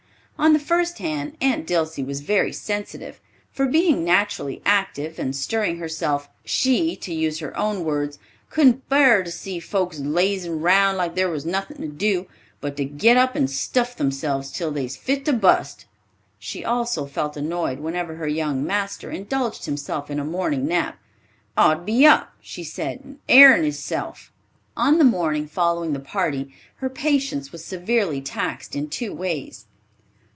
On 0.39 0.53
the 0.53 0.59
first 0.59 0.97
hand 0.97 1.37
Aunt 1.39 1.67
Dilsey 1.67 2.03
was 2.03 2.21
very 2.21 2.51
sensitive, 2.51 3.21
for 3.51 3.67
being 3.67 4.03
naturally 4.03 4.59
active 4.65 5.19
and 5.19 5.35
stirring 5.35 5.77
herself, 5.77 6.29
"She," 6.43 6.95
to 6.95 7.13
use 7.13 7.37
her 7.37 7.55
own 7.55 7.85
words, 7.85 8.17
"couldn't 8.49 8.89
bar 8.89 9.21
to 9.21 9.29
see 9.29 9.59
folks 9.59 9.99
lazin' 9.99 10.59
round 10.59 10.97
like 10.97 11.15
thar 11.15 11.29
was 11.29 11.45
nothin' 11.45 11.77
to 11.81 11.87
do, 11.87 12.25
but 12.59 12.75
to 12.77 12.85
git 12.85 13.17
up 13.17 13.35
and 13.35 13.51
stuff 13.51 13.95
themselves 13.95 14.51
till 14.51 14.71
they's 14.71 14.97
fit 14.97 15.25
to 15.25 15.33
bust." 15.33 15.85
She 16.39 16.65
also 16.65 17.05
felt 17.05 17.37
annoyed 17.37 17.79
whenever 17.79 18.15
her 18.15 18.27
young 18.27 18.65
master 18.65 19.11
indulged 19.11 19.65
himself 19.65 20.09
in 20.09 20.19
a 20.19 20.25
morning 20.25 20.65
nap. 20.65 20.97
"Ought 21.55 21.75
to 21.75 21.81
be 21.83 22.03
up," 22.07 22.33
she 22.41 22.63
said, 22.63 23.01
"and 23.03 23.19
airin' 23.29 23.63
hisself." 23.63 24.31
On 24.75 24.97
the 24.97 25.03
morning 25.03 25.45
following 25.45 25.93
the 25.93 25.99
party, 25.99 26.51
her 26.77 26.89
patience 26.89 27.51
was 27.51 27.63
severely 27.63 28.21
taxed 28.21 28.75
in 28.75 28.89
two 28.89 29.13
ways. 29.13 29.65